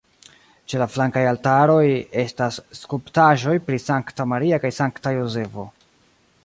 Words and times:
Ĉe 0.71 0.79
la 0.81 0.85
flankaj 0.93 1.23
altaroj 1.31 1.83
estas 2.23 2.57
skulptaĵoj 2.79 3.55
pri 3.69 3.81
Sankta 3.87 4.27
Maria 4.35 4.61
kaj 4.65 4.75
Sankta 4.81 5.17
Jozefo. 5.19 5.71